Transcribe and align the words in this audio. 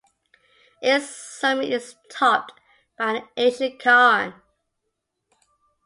Its 0.81 1.15
summit 1.15 1.69
is 1.69 1.93
topped 2.09 2.53
by 2.97 3.17
an 3.17 3.27
ancient 3.37 3.79
cairn. 3.79 4.33